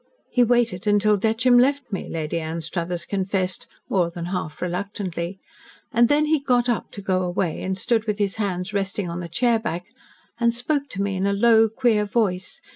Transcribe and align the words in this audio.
"He 0.31 0.41
waited 0.41 0.87
until 0.87 1.15
Detcham 1.15 1.59
left 1.59 1.91
me," 1.93 2.09
Lady 2.09 2.39
Anstruthers 2.39 3.05
confessed, 3.05 3.67
more 3.87 4.09
than 4.09 4.25
half 4.33 4.59
reluctantly. 4.59 5.37
"And 5.91 6.07
then 6.07 6.25
he 6.25 6.39
got 6.39 6.67
up 6.67 6.89
to 6.93 7.03
go 7.03 7.21
away, 7.21 7.61
and 7.61 7.77
stood 7.77 8.07
with 8.07 8.17
his 8.17 8.37
hands 8.37 8.73
resting 8.73 9.07
on 9.11 9.19
the 9.19 9.29
chairback, 9.29 9.85
and 10.39 10.55
spoke 10.55 10.89
to 10.89 11.03
me 11.03 11.15
in 11.15 11.27
a 11.27 11.33
low, 11.33 11.69
queer 11.69 12.05
voice. 12.05 12.61